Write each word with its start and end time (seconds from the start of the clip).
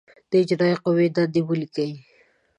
د 0.29 0.31
اجرائیه 0.43 0.77
قوې 0.83 1.07
دندې 1.15 1.41
ولیکئ. 1.49 1.91